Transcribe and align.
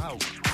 everyone 0.00 0.47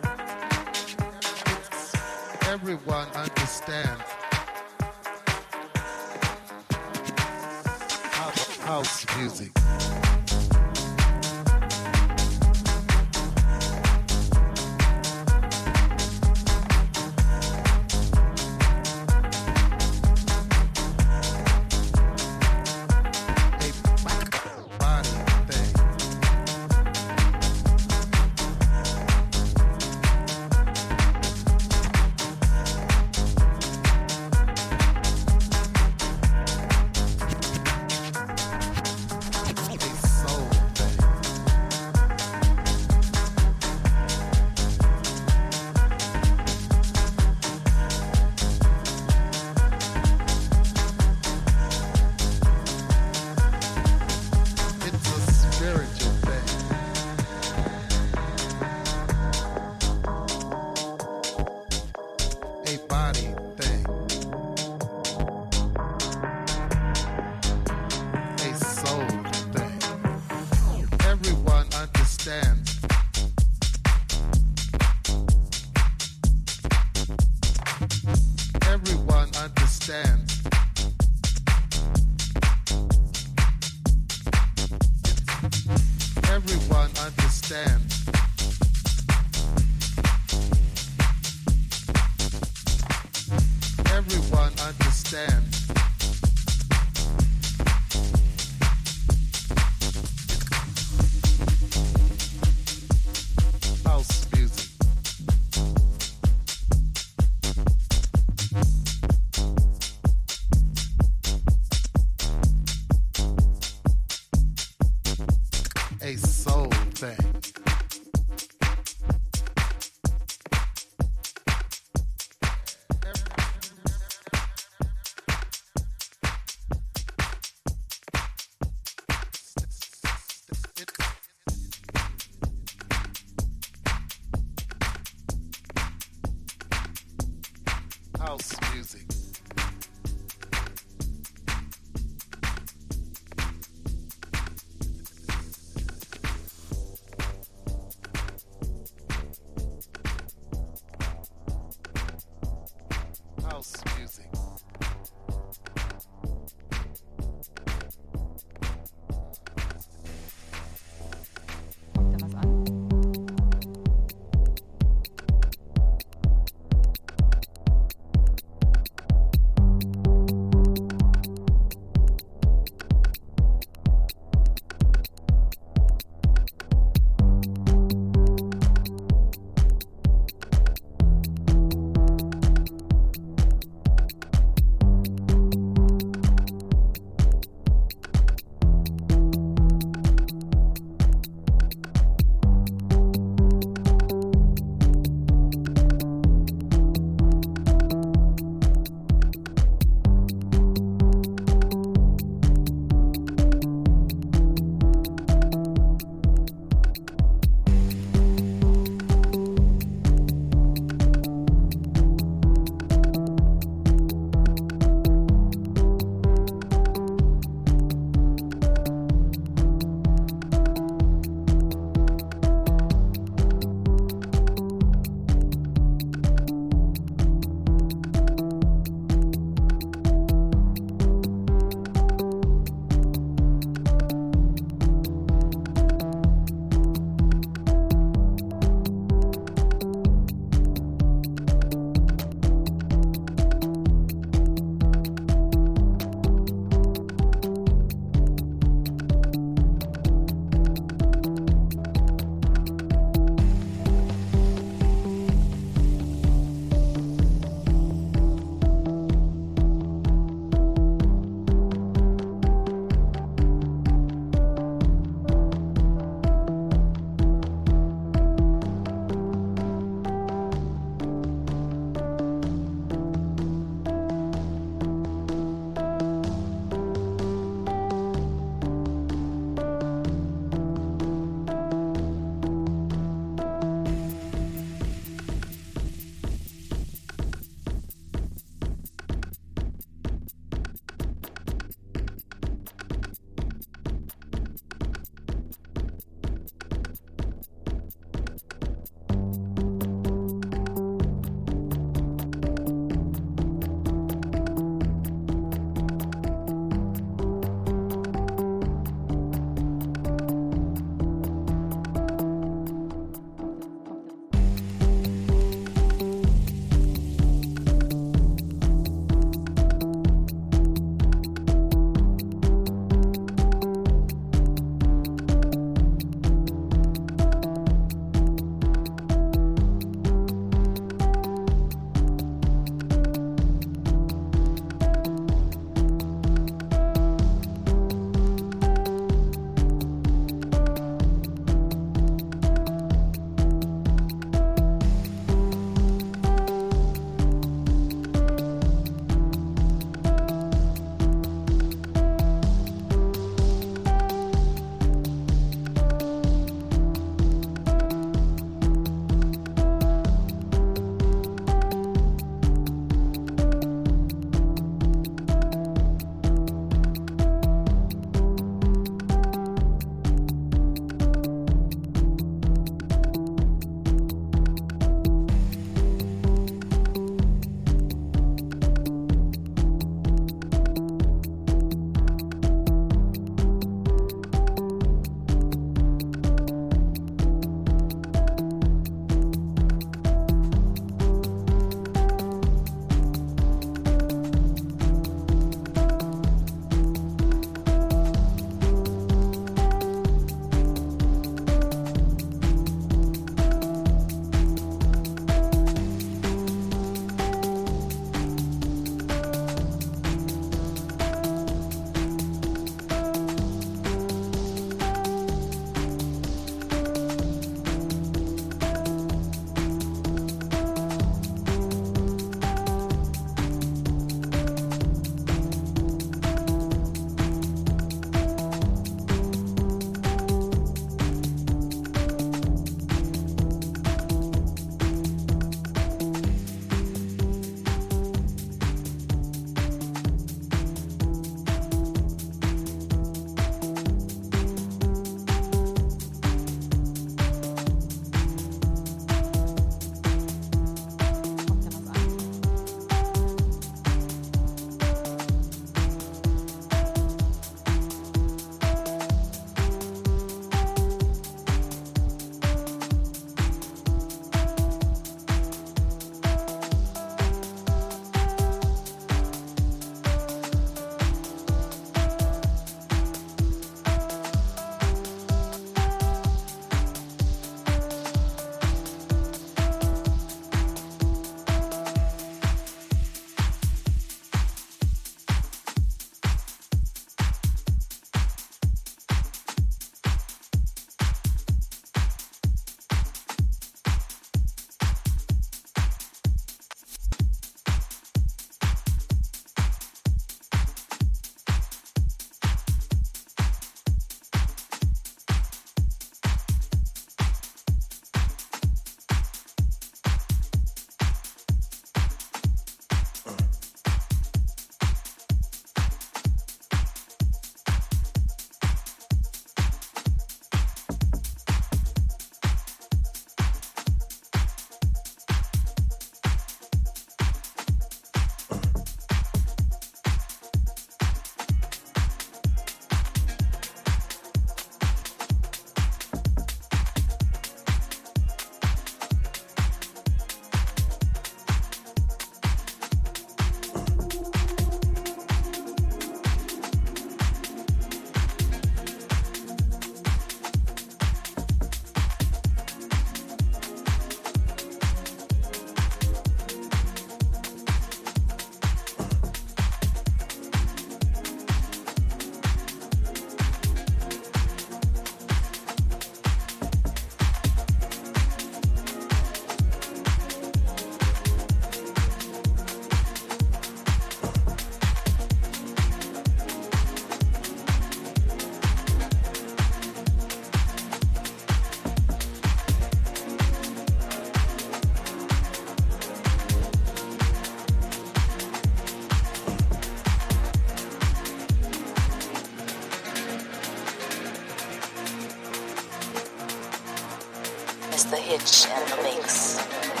the 598.05 598.17
hitch 598.17 598.67
and 598.67 598.87
the 598.89 599.03
mix. 599.03 600.00